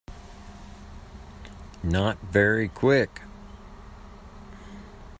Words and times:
Not 1.83 2.17
very 2.23 2.69
Quick. 2.69 3.21